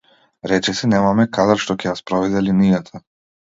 Речиси 0.51 0.89
немаме 0.93 1.27
кадар 1.39 1.63
што 1.65 1.77
ќе 1.81 1.89
ја 1.91 1.95
спроведе 2.01 2.45
линијата. 2.49 3.07